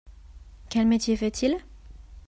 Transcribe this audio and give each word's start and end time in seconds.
Quel 0.69 0.87
métier 0.87 1.15
fait-il? 1.15 1.57